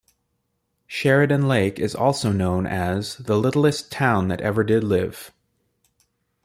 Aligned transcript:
Sheridan 0.87 1.47
Lake 1.47 1.77
is 1.77 1.93
also 1.93 2.31
known 2.31 2.65
as 2.65 3.17
"The 3.17 3.37
littlest 3.37 3.91
town 3.91 4.29
that 4.29 4.41
ever 4.41 4.63
did 4.63 4.83
live". 4.83 5.31